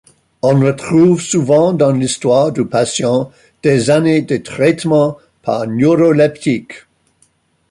[0.41, 6.87] On retrouve souvent dans l'histoire du patient des années de traitements par neuroleptiques.